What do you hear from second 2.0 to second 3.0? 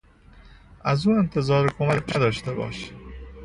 نداشته باش!